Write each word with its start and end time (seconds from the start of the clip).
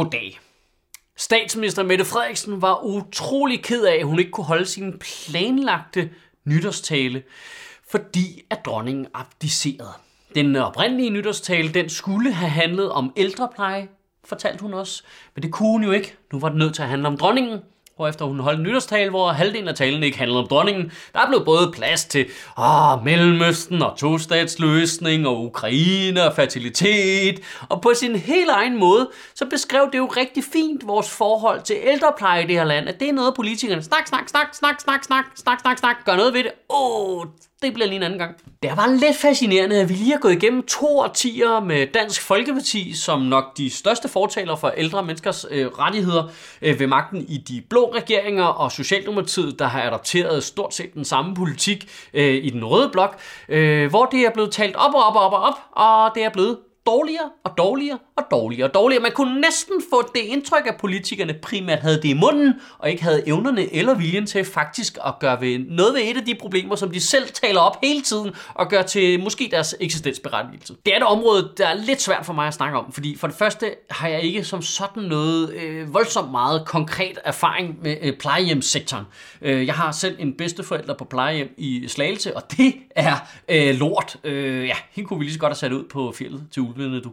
Goddag. 0.00 0.40
Statsminister 1.16 1.82
Mette 1.82 2.04
Frederiksen 2.04 2.62
var 2.62 2.84
utrolig 2.84 3.62
ked 3.62 3.84
af, 3.84 3.94
at 3.94 4.06
hun 4.06 4.18
ikke 4.18 4.30
kunne 4.30 4.44
holde 4.44 4.66
sin 4.66 4.98
planlagte 4.98 6.10
nytårstale, 6.44 7.22
fordi 7.90 8.42
at 8.50 8.64
dronningen 8.64 9.06
abdicerede. 9.14 9.92
Den 10.34 10.56
oprindelige 10.56 11.10
nytårstale, 11.10 11.74
den 11.74 11.88
skulle 11.88 12.32
have 12.32 12.50
handlet 12.50 12.92
om 12.92 13.12
ældrepleje, 13.16 13.88
fortalte 14.24 14.62
hun 14.62 14.74
også. 14.74 15.02
Men 15.34 15.42
det 15.42 15.52
kunne 15.52 15.68
hun 15.68 15.84
jo 15.84 15.90
ikke. 15.90 16.16
Nu 16.32 16.38
var 16.38 16.48
det 16.48 16.58
nødt 16.58 16.74
til 16.74 16.82
at 16.82 16.88
handle 16.88 17.08
om 17.08 17.16
dronningen, 17.16 17.60
efter 18.08 18.24
hun 18.24 18.40
holdt 18.40 18.58
en 18.58 18.66
nytårstale, 18.66 19.10
hvor 19.10 19.28
halvdelen 19.28 19.68
af 19.68 19.74
talen 19.74 20.02
ikke 20.02 20.18
handlede 20.18 20.40
om 20.40 20.46
dronningen. 20.46 20.92
Der 21.14 21.26
blev 21.28 21.44
både 21.44 21.72
plads 21.72 22.04
til 22.04 22.26
åh, 22.58 23.04
Mellemøsten 23.04 23.82
og 23.82 23.96
tostatsløsning 23.96 25.26
og 25.26 25.44
Ukraine 25.44 26.24
og 26.24 26.34
fertilitet. 26.34 27.40
Og 27.68 27.80
på 27.80 27.92
sin 27.94 28.16
helt 28.16 28.50
egen 28.50 28.78
måde, 28.78 29.10
så 29.34 29.46
beskrev 29.46 29.88
det 29.92 29.98
jo 29.98 30.06
rigtig 30.06 30.44
fint 30.52 30.86
vores 30.86 31.10
forhold 31.10 31.62
til 31.62 31.76
ældrepleje 31.82 32.44
i 32.44 32.46
det 32.46 32.56
her 32.56 32.64
land. 32.64 32.88
At 32.88 33.00
det 33.00 33.08
er 33.08 33.12
noget, 33.12 33.34
politikerne 33.34 33.82
snak, 33.82 34.06
snak, 34.06 34.28
snak, 34.28 34.54
snak, 34.54 34.80
snak, 34.80 35.04
snak, 35.04 35.24
snak, 35.36 35.60
snak, 35.60 35.78
snak, 35.78 35.96
gør 36.04 36.16
noget 36.16 36.34
ved 36.34 36.44
det. 36.44 36.52
Åh, 36.70 37.16
oh, 37.18 37.26
det 37.62 37.74
bliver 37.74 37.86
lige 37.86 37.96
en 37.96 38.02
anden 38.02 38.18
gang. 38.18 38.36
Det 38.62 38.70
var 38.76 38.86
lidt 38.86 39.16
fascinerende, 39.16 39.80
at 39.80 39.88
vi 39.88 39.94
lige 39.94 40.12
har 40.12 40.18
gået 40.18 40.32
igennem 40.32 40.62
to 40.62 40.98
årtier 40.98 41.60
med 41.60 41.86
Dansk 41.94 42.22
Folkeparti, 42.22 42.94
som 42.94 43.20
nok 43.20 43.56
de 43.56 43.70
største 43.70 44.08
fortaler 44.08 44.56
for 44.56 44.68
ældre 44.68 45.02
menneskers 45.02 45.46
øh, 45.50 45.66
rettigheder 45.66 46.28
øh, 46.62 46.80
ved 46.80 46.86
magten 46.86 47.24
i 47.28 47.38
de 47.38 47.62
blå 47.70 47.89
regeringer, 47.94 48.44
og 48.44 48.72
Socialdemokratiet, 48.72 49.58
der 49.58 49.66
har 49.66 49.82
adopteret 49.82 50.44
stort 50.44 50.74
set 50.74 50.94
den 50.94 51.04
samme 51.04 51.34
politik 51.34 51.90
øh, 52.14 52.44
i 52.44 52.50
den 52.50 52.64
røde 52.64 52.88
blok, 52.92 53.20
øh, 53.48 53.90
hvor 53.90 54.04
det 54.04 54.20
er 54.20 54.30
blevet 54.30 54.52
talt 54.52 54.76
op 54.76 54.94
og 54.94 55.02
op 55.04 55.14
og 55.14 55.22
op 55.22 55.32
og 55.32 55.40
op, 55.40 55.54
og 55.72 56.14
det 56.14 56.24
er 56.24 56.30
blevet 56.30 56.58
dårligere 56.86 57.30
og 57.44 57.58
dårligere 57.58 57.98
og 58.16 58.24
dårligere 58.30 58.68
og 58.68 58.74
dårligere. 58.74 59.02
Man 59.02 59.12
kunne 59.12 59.40
næsten 59.40 59.82
få 59.90 60.02
det 60.14 60.20
indtryk, 60.20 60.66
at 60.66 60.76
politikerne 60.76 61.34
primært 61.42 61.78
havde 61.78 61.96
det 61.96 62.04
i 62.04 62.12
munden, 62.12 62.54
og 62.78 62.90
ikke 62.90 63.02
havde 63.02 63.28
evnerne 63.28 63.74
eller 63.74 63.94
viljen 63.94 64.26
til 64.26 64.44
faktisk 64.44 64.98
at 65.06 65.14
gøre 65.20 65.40
ved 65.40 65.58
noget 65.58 65.94
ved 65.94 66.00
et 66.04 66.16
af 66.16 66.24
de 66.24 66.34
problemer, 66.34 66.76
som 66.76 66.90
de 66.90 67.00
selv 67.00 67.28
taler 67.28 67.60
op 67.60 67.76
hele 67.82 68.02
tiden, 68.02 68.30
og 68.54 68.68
gør 68.68 68.82
til 68.82 69.22
måske 69.22 69.48
deres 69.50 69.76
eksistensberettigelse. 69.80 70.74
Det 70.86 70.92
er 70.92 70.96
et 70.96 71.02
område, 71.02 71.52
der 71.58 71.66
er 71.66 71.74
lidt 71.74 72.02
svært 72.02 72.26
for 72.26 72.32
mig 72.32 72.46
at 72.46 72.54
snakke 72.54 72.78
om, 72.78 72.92
fordi 72.92 73.16
for 73.16 73.26
det 73.26 73.36
første 73.36 73.74
har 73.90 74.08
jeg 74.08 74.22
ikke 74.22 74.44
som 74.44 74.62
sådan 74.62 75.02
noget 75.02 75.54
øh, 75.54 75.94
voldsomt 75.94 76.30
meget 76.30 76.66
konkret 76.66 77.18
erfaring 77.24 77.78
med 77.82 77.96
øh, 78.02 78.16
plejehjemssektoren. 78.16 79.04
Øh, 79.42 79.66
jeg 79.66 79.74
har 79.74 79.92
selv 79.92 80.16
en 80.18 80.32
bedsteforælder 80.32 80.94
på 80.94 81.04
plejehjem 81.04 81.54
i 81.56 81.88
Slagelse, 81.88 82.36
og 82.36 82.42
det 82.56 82.74
er 82.90 83.14
øh, 83.48 83.74
lort. 83.74 84.16
Øh, 84.24 84.66
ja, 84.66 84.74
hende 84.90 85.08
kunne 85.08 85.18
vi 85.18 85.24
lige 85.24 85.34
så 85.34 85.40
godt 85.40 85.50
have 85.50 85.56
sat 85.56 85.72
ud 85.72 85.84
på 85.84 86.12
fjellet 86.12 86.42
til 86.52 86.62
udvidede 86.80 87.04
du. 87.04 87.12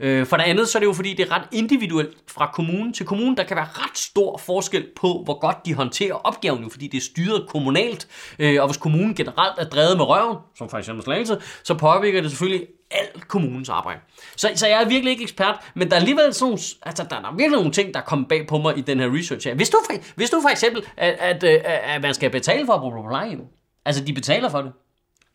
Øh, 0.00 0.26
for 0.26 0.36
det 0.36 0.44
andet, 0.44 0.68
så 0.68 0.78
er 0.78 0.80
det 0.80 0.86
jo 0.86 0.92
fordi, 0.92 1.14
det 1.14 1.28
er 1.28 1.32
ret 1.32 1.48
individuelt 1.52 2.16
fra 2.28 2.50
kommune 2.54 2.92
til 2.92 3.06
kommune. 3.06 3.36
Der 3.36 3.44
kan 3.44 3.56
være 3.56 3.68
ret 3.72 3.98
stor 3.98 4.38
forskel 4.38 4.86
på, 4.96 5.22
hvor 5.24 5.40
godt 5.40 5.66
de 5.66 5.74
håndterer 5.74 6.14
opgaven, 6.14 6.62
jo, 6.62 6.68
fordi 6.68 6.86
det 6.86 6.96
er 6.96 7.02
styret 7.02 7.48
kommunalt. 7.48 8.08
Øh, 8.38 8.62
og 8.62 8.68
hvis 8.68 8.76
kommunen 8.76 9.14
generelt 9.14 9.58
er 9.58 9.64
drevet 9.64 9.96
med 9.96 10.04
røven, 10.04 10.36
som 10.58 10.68
for 10.68 10.78
eksempel 10.78 11.04
Slagelse, 11.04 11.36
så 11.62 11.74
påvirker 11.74 12.20
det 12.20 12.30
selvfølgelig 12.30 12.66
alt 12.90 13.28
kommunens 13.28 13.68
arbejde. 13.68 14.00
Så, 14.36 14.50
så 14.54 14.66
jeg 14.66 14.82
er 14.82 14.88
virkelig 14.88 15.10
ikke 15.10 15.22
ekspert, 15.22 15.54
men 15.74 15.88
der 15.88 15.96
er 15.96 16.00
alligevel 16.00 16.34
sådan 16.34 16.46
nogle, 16.48 16.62
altså, 16.82 17.06
der 17.10 17.16
er 17.16 17.36
virkelig 17.36 17.56
nogle 17.56 17.72
ting, 17.72 17.94
der 17.94 18.00
er 18.00 18.04
kommet 18.04 18.28
bag 18.28 18.46
på 18.46 18.58
mig 18.58 18.78
i 18.78 18.80
den 18.80 19.00
her 19.00 19.14
research 19.18 19.48
her. 19.48 19.54
Hvis 19.54 19.70
du 19.70 19.78
for, 19.86 20.14
hvis 20.14 20.30
du 20.30 20.40
for 20.42 20.48
eksempel, 20.48 20.84
at, 20.96 21.16
at, 21.18 21.44
at, 21.44 21.62
at 21.64 22.02
man 22.02 22.14
skal 22.14 22.30
betale 22.30 22.66
for 22.66 22.72
at 22.72 22.80
bo 22.80 22.90
på 22.90 23.08
plejehjem, 23.08 23.40
altså 23.84 24.04
de 24.04 24.12
betaler 24.12 24.48
for 24.48 24.62
det, 24.62 24.72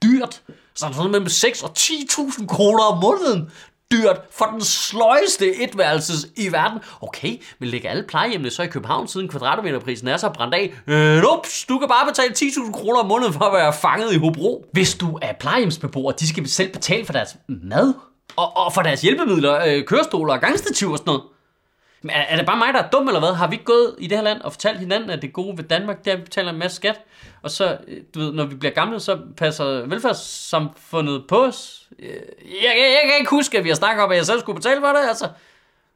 dyrt, 0.04 0.42
så 0.76 0.86
er 0.86 0.92
sådan 0.92 1.12
mellem 1.12 1.30
6 1.30 1.64
og 1.64 1.72
10.000 1.78 2.48
kroner 2.48 2.84
om 2.84 2.98
måneden 2.98 3.52
dyrt 3.92 4.22
for 4.32 4.46
den 4.46 4.62
sløjeste 4.62 5.64
etværelses 5.64 6.28
i 6.38 6.52
verden. 6.52 6.80
Okay, 7.02 7.38
vi 7.60 7.66
lægger 7.66 7.90
alle 7.90 8.04
plejehjemmene 8.04 8.52
så 8.52 8.64
i 8.64 8.68
København, 8.68 9.08
siden 9.08 9.28
kvadratmeterprisen 9.28 10.08
er 10.08 10.18
så 10.18 10.30
brændt 10.30 10.54
af. 10.54 10.74
Øh, 10.88 11.24
ups, 11.38 11.66
du 11.70 11.80
kan 11.80 11.88
bare 11.88 12.06
betale 12.08 12.34
10.000 12.34 12.72
kroner 12.72 13.00
om 13.00 13.06
måneden 13.06 13.34
for 13.34 13.46
at 13.46 13.54
være 13.54 13.74
fanget 13.74 14.14
i 14.14 14.18
Hobro. 14.18 14.66
Hvis 14.74 14.96
du 14.96 15.20
er 15.22 15.34
plejehjemsbeboer, 15.40 16.12
de 16.12 16.28
skal 16.28 16.50
selv 16.50 16.72
betale 16.72 17.06
for 17.06 17.14
deres 17.14 17.36
mad 17.48 17.94
og, 18.36 18.58
og 18.58 18.74
for 18.74 18.82
deres 18.82 19.02
hjælpemidler, 19.02 19.66
øh, 19.66 19.86
kørestoler 19.86 20.34
og 20.34 20.40
gangstativ 20.40 20.92
og 20.92 20.98
sådan 20.98 21.12
noget. 21.12 21.24
Men 22.02 22.10
er, 22.10 22.22
er 22.22 22.38
det 22.38 22.46
bare 22.46 22.58
mig, 22.58 22.74
der 22.74 22.84
er 22.84 22.90
dum, 22.90 23.08
eller 23.08 23.20
hvad? 23.20 23.34
Har 23.34 23.48
vi 23.48 23.54
ikke 23.54 23.66
gået 23.66 23.96
i 23.98 24.08
det 24.08 24.18
her 24.18 24.24
land 24.24 24.42
og 24.42 24.52
fortalt 24.52 24.80
hinanden, 24.80 25.10
at 25.10 25.22
det 25.22 25.34
gode 25.34 25.58
ved 25.58 25.64
Danmark, 25.64 26.00
det 26.06 26.08
er, 26.08 26.14
at 26.14 26.20
vi 26.20 26.24
betaler 26.24 26.52
en 26.52 26.60
masse 26.60 26.76
skat, 26.76 27.02
og 27.44 27.52
så, 27.52 27.78
øh, 27.88 27.98
du 28.16 28.20
ved, 28.20 28.32
når 28.32 28.46
vi 28.46 28.56
bliver 28.56 28.74
gamle, 28.74 29.00
så 29.00 29.20
passer 29.38 29.66
velfærdssamfundet 29.66 31.24
på 31.28 31.46
os? 31.46 31.88
Øh, 32.00 32.08
jeg, 32.08 32.22
jeg, 32.64 32.98
jeg 33.02 33.02
kan 33.04 33.20
ikke 33.20 33.30
huske, 33.30 33.58
at 33.58 33.64
vi 33.64 33.70
har 33.70 33.76
snakket 33.76 34.04
om, 34.04 34.12
at 34.12 34.18
jeg 34.18 34.26
selv 34.26 34.40
skulle 34.40 34.56
betale 34.56 34.82
for 34.82 34.88
det, 34.88 35.08
altså. 35.08 35.28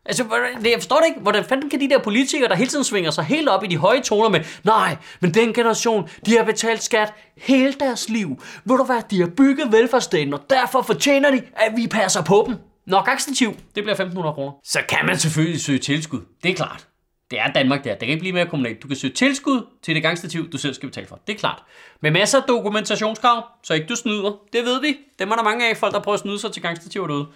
Altså, 0.06 0.24
jeg 0.64 0.74
forstår 0.78 0.98
det 0.98 1.08
ikke. 1.08 1.20
Hvordan 1.20 1.44
fanden 1.44 1.70
kan 1.70 1.80
de 1.80 1.90
der 1.90 2.00
politikere, 2.00 2.50
der 2.50 2.56
hele 2.56 2.70
tiden 2.70 2.84
svinger 2.84 3.12
sig 3.12 3.24
helt 3.24 3.50
op 3.50 3.64
i 3.64 3.68
de 3.68 3.78
høje 3.78 4.02
toner 4.02 4.30
med, 4.30 4.40
nej, 4.64 4.98
men 5.20 5.34
den 5.34 5.54
generation, 5.54 6.10
de 6.26 6.38
har 6.38 6.44
betalt 6.44 6.84
skat 6.84 7.14
hele 7.38 7.74
deres 7.74 8.10
liv. 8.10 8.42
Ved 8.66 8.78
du 8.78 8.84
hvad, 8.84 9.02
de 9.12 9.20
har 9.20 9.28
bygget 9.28 9.72
velfærdsstaten, 9.72 10.34
og 10.34 10.40
derfor 10.50 10.82
fortjener 10.82 11.32
de, 11.32 11.42
at 11.56 11.74
vi 11.76 11.88
passer 11.88 12.24
på 12.24 12.44
dem. 12.48 12.56
Når 12.86 13.04
gangstativ, 13.04 13.56
det 13.76 13.84
bliver 13.84 13.96
1.500 13.96 14.34
kroner. 14.34 14.52
Så 14.64 14.80
kan 14.90 15.06
man 15.06 15.18
selvfølgelig 15.18 15.62
søge 15.62 15.80
tilskud. 15.80 16.22
Det 16.44 16.52
er 16.52 16.56
klart. 16.56 16.88
Det 17.32 17.40
er 17.40 17.48
Danmark 17.48 17.84
der. 17.84 17.90
Det 17.90 18.00
kan 18.00 18.10
ikke 18.10 18.20
blive 18.20 18.34
mere 18.34 18.46
kommunalt. 18.46 18.84
Du 18.84 18.88
kan 18.88 18.98
søge 18.98 19.14
tilskud 19.14 19.66
til 19.82 19.96
det 19.96 20.04
gangstativ, 20.04 20.50
du 20.50 20.58
selv 20.58 20.74
skal 20.74 20.90
betale 20.90 21.08
for. 21.08 21.20
Det 21.28 21.34
er 21.36 21.38
klart. 21.38 21.64
Med 22.02 22.12
masser 22.12 22.38
af 22.42 22.44
dokumentationskrav, 22.48 23.44
så 23.64 23.74
ikke 23.74 23.88
du 23.88 23.96
snyder. 23.96 24.32
Det 24.54 24.66
ved 24.66 24.82
vi. 24.82 24.98
Dem 25.20 25.32
er 25.32 25.36
der 25.36 25.44
mange 25.44 25.70
af 25.70 25.78
folk, 25.78 25.94
der 25.94 26.00
prøver 26.00 26.14
at 26.14 26.20
snyde 26.20 26.40
sig 26.40 26.52
til 26.52 26.62
gangstativer 26.62 27.08
derude. 27.08 27.28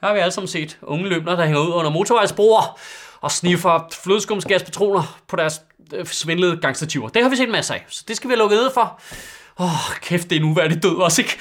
Her 0.00 0.08
har 0.08 0.14
vi 0.14 0.20
alle 0.20 0.32
sammen 0.32 0.48
set 0.48 0.78
unge 0.82 1.08
løbner, 1.08 1.36
der 1.36 1.44
hænger 1.44 1.60
ud 1.60 1.72
under 1.72 1.90
motorvejsbroer 1.90 2.78
og 3.20 3.30
sniffer 3.30 3.88
flødeskumsgaspatroner 4.02 5.20
på 5.28 5.36
deres 5.36 5.60
øh, 5.94 6.06
svindlede 6.06 6.56
gangstativer. 6.56 7.08
Det 7.08 7.22
har 7.22 7.28
vi 7.30 7.36
set 7.36 7.48
masser 7.48 7.74
af, 7.74 7.84
så 7.88 8.04
det 8.08 8.16
skal 8.16 8.28
vi 8.28 8.32
have 8.32 8.38
lukket 8.38 8.58
ned 8.58 8.70
for. 8.74 9.00
Åh, 9.60 9.90
oh, 9.90 9.96
kæft, 10.00 10.30
det 10.30 10.36
er 10.36 10.40
en 10.40 10.46
uværdig 10.46 10.82
død 10.82 10.96
også, 10.96 11.22
ikke? 11.22 11.38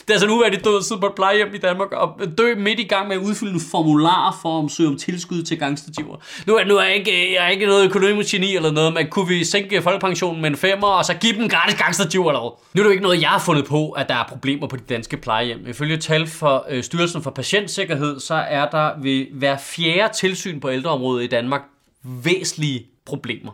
Det 0.00 0.10
er 0.10 0.12
altså 0.12 0.26
nu, 0.26 0.40
at 0.40 0.52
de 0.52 0.56
døde 0.58 0.84
sidde 0.84 1.00
på 1.00 1.06
et 1.06 1.14
plejehjem 1.14 1.54
i 1.54 1.58
Danmark 1.58 1.92
og 1.92 2.20
dø 2.38 2.54
midt 2.54 2.80
i 2.80 2.84
gang 2.84 3.08
med 3.08 3.16
at 3.16 3.22
udfylde 3.22 3.52
en 3.52 3.60
formular 3.70 4.38
for 4.42 4.64
at 4.64 4.70
søge 4.70 4.88
om 4.88 4.98
tilskud 4.98 5.42
til 5.42 5.58
gangstativer. 5.58 6.16
Nu 6.46 6.56
er, 6.56 6.64
nu 6.64 6.76
er 6.76 6.82
jeg, 6.82 6.94
ikke, 6.94 7.34
jeg 7.34 7.44
er 7.44 7.48
ikke 7.48 7.66
noget 7.66 7.84
økonomisk 7.84 8.30
geni 8.30 8.56
eller 8.56 8.70
noget, 8.70 8.94
men 8.94 9.06
kunne 9.10 9.28
vi 9.28 9.44
sænke 9.44 9.82
folkepensionen 9.82 10.42
med 10.42 10.50
en 10.50 10.56
femmer, 10.56 10.86
og 10.86 11.04
så 11.04 11.14
give 11.14 11.32
dem 11.32 11.48
gratis 11.48 11.78
gangstativer 11.78 12.30
eller? 12.30 12.40
Nu 12.40 12.50
er 12.50 12.58
det 12.74 12.84
jo 12.84 12.90
ikke 12.90 13.02
noget, 13.02 13.20
jeg 13.20 13.28
har 13.28 13.38
fundet 13.38 13.64
på, 13.64 13.90
at 13.90 14.08
der 14.08 14.14
er 14.14 14.24
problemer 14.28 14.66
på 14.66 14.76
de 14.76 14.82
danske 14.88 15.16
plejehjem. 15.16 15.66
Ifølge 15.68 15.96
tal 15.96 16.26
for 16.26 16.66
øh, 16.70 16.82
Styrelsen 16.82 17.22
for 17.22 17.30
Patientsikkerhed, 17.30 18.20
så 18.20 18.34
er 18.34 18.68
der 18.68 18.90
ved 19.02 19.26
hver 19.32 19.56
fjerde 19.58 20.14
tilsyn 20.14 20.60
på 20.60 20.70
ældreområdet 20.70 21.24
i 21.24 21.26
Danmark 21.26 21.62
væsentlige 22.02 22.86
problemer. 23.06 23.52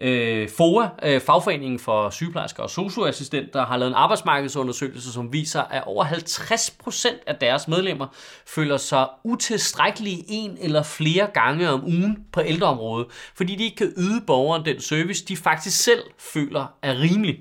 Øh, 0.00 0.48
FOA, 0.48 0.88
øh, 1.02 1.20
fagforeningen 1.20 1.78
for 1.78 2.10
sygeplejersker 2.10 2.62
og 2.62 2.70
socioassistenter, 2.70 3.66
har 3.66 3.76
lavet 3.76 3.90
en 3.90 3.94
arbejdsmarkedsundersøgelse, 3.94 5.12
som 5.12 5.32
viser, 5.32 5.62
at 5.62 5.82
over 5.86 6.04
50% 6.04 7.22
af 7.26 7.36
deres 7.36 7.68
medlemmer 7.68 8.06
føler 8.46 8.76
sig 8.76 9.08
utilstrækkelige 9.24 10.24
en 10.28 10.58
eller 10.60 10.82
flere 10.82 11.26
gange 11.34 11.70
om 11.70 11.84
ugen 11.84 12.18
på 12.32 12.40
ældreområdet, 12.40 13.06
fordi 13.34 13.54
de 13.54 13.64
ikke 13.64 13.76
kan 13.76 13.92
yde 13.96 14.20
borgeren 14.26 14.64
den 14.64 14.80
service, 14.80 15.24
de 15.24 15.36
faktisk 15.36 15.84
selv 15.84 16.02
føler 16.18 16.66
er 16.82 17.00
rimelig. 17.00 17.38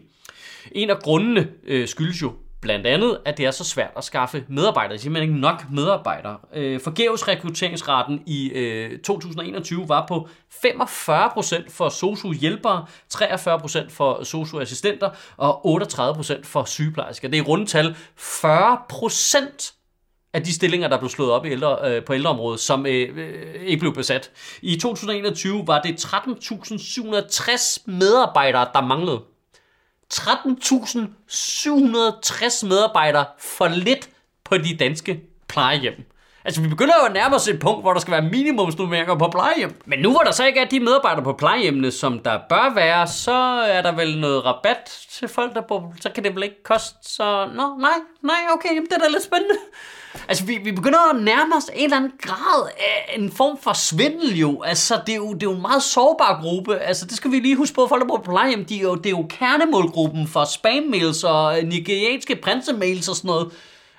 En 0.72 0.90
af 0.90 1.00
grundene 1.00 1.48
øh, 1.64 1.88
skyldes 1.88 2.22
jo 2.22 2.34
Blandt 2.64 2.88
andet, 2.88 3.20
at 3.26 3.38
det 3.38 3.46
er 3.46 3.52
så 3.52 3.64
svært 3.64 3.92
at 3.98 4.04
skaffe 4.04 4.44
medarbejdere. 4.48 4.94
Det 4.94 5.00
er 5.00 5.02
Simpelthen 5.02 5.30
ikke 5.30 5.42
nok 5.42 5.64
medarbejdere. 5.72 6.38
Øh, 6.56 6.80
forgæves 6.80 7.28
rekrutteringsraten 7.28 8.24
i 8.26 8.50
øh, 8.50 9.00
2021 9.00 9.90
var 9.90 10.06
på 10.08 10.28
45% 10.66 11.70
for 11.70 11.90
sosu-hjælpere, 11.90 12.86
43% 13.14 13.90
for 13.90 14.24
sosu-assistenter 14.24 15.10
og 15.38 15.82
38% 15.82 16.44
for 16.44 16.64
sygeplejersker. 16.64 17.28
Det 17.28 17.38
er 17.38 17.44
i 17.44 17.46
rundetal 17.46 17.96
40% 18.20 19.74
af 20.34 20.44
de 20.44 20.54
stillinger, 20.54 20.88
der 20.88 20.98
blev 20.98 21.10
slået 21.10 21.32
op 21.32 21.46
i 21.46 21.52
ældre, 21.52 21.78
øh, 21.84 22.06
på 22.06 22.14
ældreområdet, 22.14 22.60
som 22.60 22.86
øh, 22.86 23.18
øh, 23.18 23.62
ikke 23.62 23.80
blev 23.80 23.94
besat. 23.94 24.32
I 24.62 24.80
2021 24.80 25.68
var 25.68 25.82
det 25.82 26.06
13.760 26.06 27.84
medarbejdere, 27.86 28.68
der 28.74 28.82
manglede. 28.82 29.33
13.760 30.14 32.66
medarbejdere 32.66 33.26
for 33.40 33.68
lidt 33.68 34.10
på 34.44 34.58
de 34.58 34.78
danske 34.78 35.22
plejehjem. 35.48 36.06
Altså, 36.46 36.62
vi 36.62 36.68
begynder 36.68 36.94
jo 37.02 37.06
at 37.06 37.14
nærme 37.14 37.36
os 37.36 37.48
et 37.48 37.60
punkt, 37.60 37.82
hvor 37.84 37.94
der 37.94 38.00
skal 38.00 38.12
være 38.12 38.22
minimumsnummeringer 38.22 39.16
på 39.16 39.28
plejehjem. 39.28 39.82
Men 39.86 40.00
nu 40.00 40.12
hvor 40.12 40.20
der 40.20 40.32
så 40.32 40.46
ikke 40.46 40.60
er 40.60 40.66
de 40.66 40.80
medarbejdere 40.80 41.24
på 41.24 41.34
plejehjemmene, 41.34 41.92
som 41.92 42.20
der 42.20 42.40
bør 42.50 42.74
være, 42.76 43.08
så 43.08 43.34
er 43.68 43.82
der 43.82 43.92
vel 43.92 44.20
noget 44.20 44.46
rabat 44.46 45.06
til 45.12 45.28
folk, 45.28 45.54
der 45.54 45.62
bor, 45.62 45.94
så 46.02 46.10
kan 46.10 46.24
det 46.24 46.36
vel 46.36 46.44
ikke 46.44 46.64
koste, 46.64 46.98
så... 47.02 47.48
Nå, 47.56 47.78
nej, 47.80 47.98
nej, 48.22 48.40
okay, 48.54 48.70
jamen, 48.70 48.86
det 48.86 48.94
er 48.94 49.00
da 49.00 49.08
lidt 49.08 49.24
spændende. 49.24 49.56
Altså, 50.28 50.46
vi, 50.46 50.60
vi 50.64 50.72
begynder 50.72 51.14
at 51.14 51.24
nærme 51.24 51.56
os 51.56 51.70
en 51.74 51.84
eller 51.84 51.98
anden 51.98 52.12
grad 52.22 52.70
af 52.78 53.16
en 53.18 53.32
form 53.32 53.58
for 53.62 53.74
svindel 53.74 54.38
jo. 54.40 54.62
Altså, 54.62 55.02
det 55.06 55.14
er 55.14 55.18
jo, 55.18 55.34
det 55.34 55.44
er 55.44 55.52
jo 55.52 55.56
en 55.56 55.62
meget 55.62 55.84
sårbar 55.84 56.42
gruppe. 56.42 56.78
Altså, 56.78 57.06
det 57.06 57.18
skal 57.18 57.32
vi 57.32 57.40
lige 57.40 57.56
huske 57.56 57.76
på, 57.76 57.88
folk 57.88 58.02
der 58.02 58.08
bor 58.08 58.18
på 58.18 58.32
plejehjem, 58.32 58.66
de 58.66 58.78
er 58.78 58.82
jo, 58.82 58.96
det 58.96 59.06
er 59.06 59.10
jo 59.10 59.26
kernemålgruppen 59.30 60.28
for 60.28 60.44
spam-mails 60.44 61.24
og 61.28 61.60
øh, 61.60 61.68
nigerianske 61.68 62.36
prinsemails 62.36 63.08
og 63.10 63.16
sådan 63.16 63.28
noget. 63.28 63.52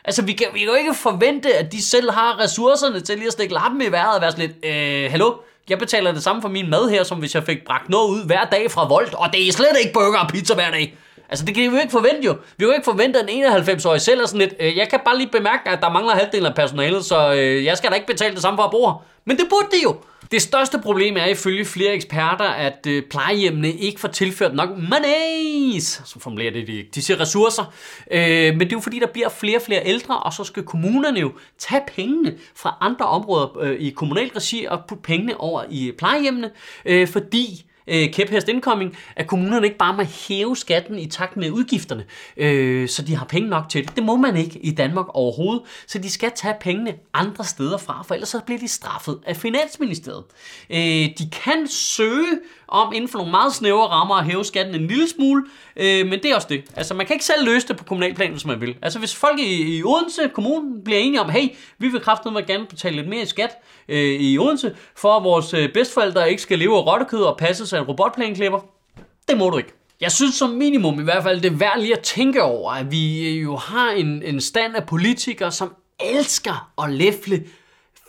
Altså, 0.05 0.23
vi 0.23 0.33
kan, 0.33 0.47
vi 0.53 0.59
kan 0.59 0.69
jo 0.69 0.75
ikke 0.75 0.95
forvente, 0.95 1.55
at 1.55 1.73
de 1.73 1.83
selv 1.83 2.11
har 2.11 2.41
ressourcerne 2.41 3.01
til 3.01 3.17
lige 3.17 3.27
at 3.27 3.33
stikke 3.33 3.55
lappen 3.55 3.83
i 3.83 3.93
vejret 3.93 4.15
og 4.15 4.21
være 4.21 4.31
sådan 4.31 4.47
lidt, 4.47 4.65
øh, 4.65 5.11
hallo, 5.11 5.33
jeg 5.69 5.79
betaler 5.79 6.12
det 6.12 6.23
samme 6.23 6.43
for 6.43 6.49
min 6.49 6.71
mad 6.71 6.91
her, 6.91 7.03
som 7.03 7.19
hvis 7.19 7.35
jeg 7.35 7.45
fik 7.45 7.65
bragt 7.67 7.89
noget 7.89 8.09
ud 8.11 8.27
hver 8.27 8.45
dag 8.45 8.71
fra 8.71 8.89
Volt, 8.89 9.15
og 9.15 9.33
det 9.33 9.49
er 9.49 9.53
slet 9.53 9.77
ikke 9.81 9.93
burger 9.93 10.19
og 10.19 10.29
pizza 10.29 10.55
hver 10.55 10.71
dag. 10.71 10.97
Altså, 11.29 11.45
det 11.45 11.55
kan 11.55 11.71
vi 11.71 11.77
jo 11.77 11.81
ikke 11.81 11.93
forvente 11.93 12.27
jo. 12.27 12.33
Vi 12.33 12.39
kan 12.59 12.67
jo 12.67 12.73
ikke 12.73 12.85
forvente, 12.85 13.19
at 13.19 13.27
en 13.29 13.45
91-årig 13.45 14.01
selv 14.01 14.21
er 14.21 14.27
sådan 14.27 14.39
lidt, 14.39 14.55
øh, 14.61 14.77
jeg 14.77 14.89
kan 14.89 15.01
bare 15.05 15.17
lige 15.19 15.31
bemærke, 15.33 15.71
at 15.71 15.81
der 15.81 15.91
mangler 15.91 16.15
halvdelen 16.15 16.47
af 16.47 16.55
personalet, 16.55 17.05
så 17.05 17.33
øh, 17.33 17.65
jeg 17.65 17.77
skal 17.77 17.91
da 17.91 17.95
ikke 17.95 18.07
betale 18.07 18.35
det 18.35 18.43
samme 18.43 18.57
for 18.57 18.65
at 18.65 18.71
bo. 18.71 18.93
Men 19.25 19.37
det 19.37 19.47
burde 19.50 19.67
de 19.73 19.83
jo. 19.83 19.97
Det 20.35 20.43
største 20.43 20.79
problem 20.79 21.17
er 21.17 21.27
ifølge 21.27 21.65
flere 21.65 21.95
eksperter, 21.95 22.45
at 22.45 22.87
øh, 22.87 23.03
plejehjemmene 23.11 23.73
ikke 23.73 24.01
får 24.01 24.09
tilført 24.09 24.55
nok 24.55 24.71
monies, 24.71 26.03
som 26.05 26.21
formulerer 26.21 26.53
det 26.53 26.67
de, 26.67 26.85
de 26.95 27.03
siger 27.03 27.21
ressourcer. 27.21 27.73
Øh, 28.11 28.53
men 28.53 28.61
det 28.61 28.73
er 28.73 28.77
jo 28.77 28.81
fordi, 28.81 28.99
der 28.99 29.07
bliver 29.07 29.29
flere 29.29 29.57
og 29.57 29.63
flere 29.63 29.87
ældre, 29.87 30.19
og 30.19 30.33
så 30.33 30.45
skal 30.45 30.63
kommunerne 30.63 31.21
jo 31.21 31.33
tage 31.59 31.83
pengene 31.97 32.35
fra 32.57 32.77
andre 32.81 33.07
områder 33.07 33.59
øh, 33.59 33.81
i 33.81 33.91
kommunal 33.91 34.29
regi 34.29 34.65
og 34.65 34.81
putte 34.89 35.03
pengene 35.03 35.41
over 35.41 35.65
i 35.71 35.93
plejehjemmene, 35.99 36.51
øh, 36.85 37.09
fordi 37.09 37.65
øh, 37.87 38.13
kæphest 38.13 38.49
incoming, 38.49 38.97
at 39.17 39.27
kommunerne 39.27 39.67
ikke 39.67 39.79
bare 39.79 39.97
må 39.97 40.03
hæve 40.03 40.57
skatten 40.57 40.99
i 40.99 41.07
takt 41.07 41.37
med 41.37 41.51
udgifterne, 41.51 42.05
øh, 42.37 42.89
så 42.89 43.03
de 43.03 43.17
har 43.17 43.25
penge 43.25 43.49
nok 43.49 43.69
til 43.69 43.85
det. 43.87 43.97
Det 43.97 44.05
må 44.05 44.17
man 44.17 44.37
ikke 44.37 44.59
i 44.59 44.71
Danmark 44.71 45.07
overhovedet, 45.09 45.63
så 45.87 45.99
de 45.99 46.11
skal 46.11 46.33
tage 46.35 46.55
pengene 46.61 46.95
andre 47.15 47.45
steder 47.45 47.79
fra, 47.79 48.03
for 48.07 48.15
ellers 48.15 48.29
så 48.29 48.41
bliver 48.47 48.59
de 48.59 48.69
straffet 48.69 49.19
af 49.27 49.37
Finansministeriet. 49.37 50.25
Øh, 50.71 50.79
de 51.19 51.31
kan 51.33 51.69
søge 51.69 52.39
om 52.69 52.93
inden 52.93 53.09
for 53.09 53.19
nogle 53.19 53.31
meget 53.31 53.55
snævre 53.55 53.87
rammer 53.87 54.15
at 54.15 54.25
hæve 54.25 54.45
skatten 54.45 54.75
en 54.75 54.87
lille 54.87 55.09
smule, 55.09 55.45
øh, 55.77 56.07
men 56.07 56.13
det 56.13 56.25
er 56.25 56.35
også 56.35 56.49
det. 56.51 56.65
Altså 56.77 56.95
man 56.95 57.07
kan 57.07 57.15
ikke 57.15 57.25
selv 57.25 57.45
løse 57.45 57.69
det 57.69 57.77
på 57.77 57.85
kommunalplanen, 57.85 58.33
hvis 58.33 58.45
man 58.45 58.61
vil. 58.61 58.77
Altså 58.83 58.99
hvis 58.99 59.15
folk 59.15 59.41
i, 59.41 59.77
i 59.77 59.83
Odense 59.85 60.29
Kommune 60.35 60.85
bliver 60.85 60.99
enige 60.99 61.21
om, 61.21 61.31
hey, 61.31 61.49
vi 61.79 61.89
vil 61.89 62.01
kraftigt 62.01 62.47
gerne 62.47 62.67
betale 62.67 62.97
lidt 62.97 63.09
mere 63.09 63.23
i 63.23 63.27
skat 63.27 63.51
øh, 63.89 64.21
i 64.21 64.39
Odense, 64.39 64.77
for 64.97 65.17
at 65.17 65.25
vores 65.25 65.55
øh, 65.55 65.73
bedstforældre 65.73 66.31
ikke 66.31 66.43
skal 66.43 66.59
leve 66.59 66.77
af 66.77 66.87
rottekød 66.87 67.23
og 67.23 67.37
passe 67.37 67.67
af 67.75 67.81
en 67.81 67.87
robotplæneklipper, 67.87 68.61
det 69.29 69.38
må 69.38 69.50
du 69.50 69.56
ikke. 69.56 69.73
Jeg 70.00 70.12
synes 70.12 70.35
som 70.35 70.50
minimum 70.50 71.00
i 71.00 71.03
hvert 71.03 71.23
fald, 71.23 71.41
det 71.41 71.53
er 71.53 71.56
værd 71.56 71.81
lige 71.81 71.97
at 71.97 72.03
tænke 72.03 72.43
over, 72.43 72.73
at 72.73 72.91
vi 72.91 73.31
jo 73.38 73.56
har 73.56 73.91
en, 73.91 74.23
en 74.23 74.41
stand 74.41 74.76
af 74.76 74.87
politikere, 74.87 75.53
som 75.53 75.75
elsker 76.00 76.73
at 76.82 76.91
læfle 76.91 77.44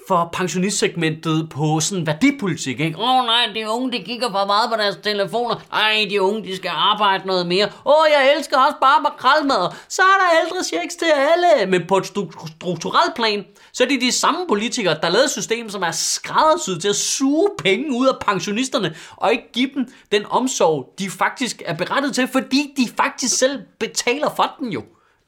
for 0.07 0.29
pensionistsegmentet 0.33 1.49
på 1.49 1.79
sådan 1.79 2.07
værdipolitik, 2.07 2.79
ikke? 2.79 2.99
Åh 2.99 3.09
oh, 3.09 3.25
nej, 3.25 3.45
de 3.55 3.69
unge, 3.69 3.91
de 3.91 4.03
kigger 4.03 4.31
for 4.31 4.45
meget 4.45 4.69
på 4.69 4.77
deres 4.77 4.97
telefoner. 5.03 5.55
Ej, 5.73 6.07
de 6.09 6.21
unge, 6.21 6.43
de 6.43 6.55
skal 6.55 6.71
arbejde 6.73 7.27
noget 7.27 7.47
mere. 7.47 7.65
Åh, 7.65 7.71
oh, 7.85 8.05
jeg 8.15 8.33
elsker 8.37 8.57
også 8.57 8.77
bare 8.81 9.01
makralmad. 9.01 9.75
Så 9.89 10.01
er 10.01 10.17
der 10.21 10.41
ældre 10.41 10.63
checks 10.63 10.95
til 10.95 11.05
alle. 11.05 11.71
Men 11.71 11.87
på 11.87 11.97
et 11.97 12.05
strukturelt 12.05 13.15
plan, 13.15 13.45
så 13.73 13.83
er 13.83 13.87
det 13.87 14.01
de 14.01 14.11
samme 14.11 14.39
politikere, 14.47 14.97
der 15.01 15.09
lavede 15.09 15.25
et 15.25 15.31
system, 15.31 15.69
som 15.69 15.83
er 15.83 15.91
skræddersyet 15.91 16.81
til 16.81 16.89
at 16.89 16.95
suge 16.95 17.49
penge 17.57 17.97
ud 17.97 18.07
af 18.07 18.13
pensionisterne, 18.21 18.95
og 19.15 19.31
ikke 19.31 19.51
give 19.53 19.69
dem 19.75 19.87
den 20.11 20.25
omsorg, 20.29 20.93
de 20.99 21.09
faktisk 21.09 21.61
er 21.65 21.73
berettet 21.73 22.15
til, 22.15 22.27
fordi 22.27 22.73
de 22.77 22.87
faktisk 22.97 23.37
selv 23.37 23.59
betaler 23.79 24.29
for 24.35 24.55
den 24.59 24.69
jo. 24.71 24.83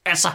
Altså, 0.06 0.28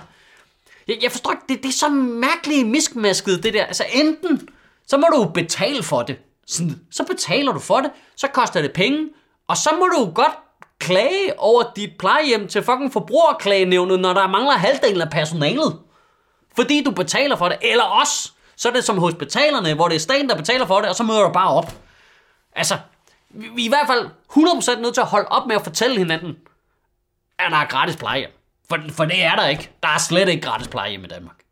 jeg, 0.87 0.97
jeg 1.01 1.11
forstår 1.11 1.31
ikke, 1.31 1.43
det, 1.49 1.63
det 1.63 1.69
er 1.69 1.73
så 1.73 1.89
mærkeligt 1.89 2.67
miskmasket, 2.67 3.43
det 3.43 3.53
der. 3.53 3.65
Altså 3.65 3.85
enten, 3.93 4.49
så 4.87 4.97
må 4.97 5.07
du 5.13 5.31
betale 5.33 5.83
for 5.83 6.01
det. 6.01 6.17
Sådan, 6.47 6.79
så 6.91 7.03
betaler 7.03 7.51
du 7.51 7.59
for 7.59 7.79
det, 7.79 7.91
så 8.15 8.27
koster 8.27 8.61
det 8.61 8.73
penge, 8.73 9.09
og 9.47 9.57
så 9.57 9.69
må 9.79 9.85
du 9.85 10.11
godt 10.15 10.33
klage 10.79 11.39
over 11.39 11.63
dit 11.75 11.97
plejehjem 11.99 12.47
til 12.47 12.63
fucking 12.63 12.93
forbrugerklagenævnet, 12.93 13.99
når 13.99 14.13
der 14.13 14.27
mangler 14.27 14.53
halvdelen 14.53 15.01
af 15.01 15.09
personalet. 15.09 15.79
Fordi 16.55 16.83
du 16.83 16.91
betaler 16.91 17.35
for 17.35 17.49
det, 17.49 17.57
eller 17.61 17.83
også, 17.83 18.31
så 18.55 18.69
er 18.69 18.73
det 18.73 18.83
som 18.83 18.97
hospitalerne, 18.97 19.73
hvor 19.73 19.87
det 19.87 19.95
er 19.95 19.99
staten, 19.99 20.29
der 20.29 20.35
betaler 20.35 20.65
for 20.65 20.79
det, 20.79 20.89
og 20.89 20.95
så 20.95 21.03
møder 21.03 21.21
du 21.21 21.33
bare 21.33 21.49
op. 21.49 21.73
Altså, 22.55 22.77
vi 23.29 23.61
er 23.61 23.65
i 23.65 23.67
hvert 23.67 23.87
fald 23.87 24.09
100% 24.77 24.81
nødt 24.81 24.93
til 24.93 25.01
at 25.01 25.07
holde 25.07 25.27
op 25.27 25.47
med 25.47 25.55
at 25.55 25.63
fortælle 25.63 25.97
hinanden, 25.97 26.37
at 27.39 27.51
der 27.51 27.57
er 27.57 27.65
gratis 27.65 27.95
plejehjem. 27.95 28.31
For, 28.69 28.77
for 28.89 29.05
det 29.05 29.23
er 29.23 29.35
der 29.35 29.47
ikke. 29.47 29.71
Der 29.83 29.89
er 29.89 29.97
slet 29.97 30.29
ikke 30.29 30.41
gratis 30.41 30.67
plejehjem 30.67 31.03
i 31.03 31.07
Danmark. 31.07 31.43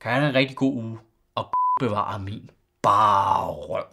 Kan 0.00 0.12
have 0.12 0.28
en 0.28 0.34
rigtig 0.34 0.56
god 0.56 0.74
uge, 0.74 0.98
og 1.34 1.52
bevare 1.80 2.18
min 2.18 2.50
bare 2.82 3.50
røv. 3.50 3.84